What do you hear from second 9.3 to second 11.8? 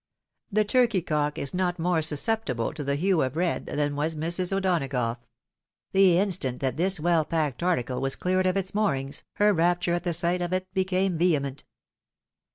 her rapture at the sight of it became vehement.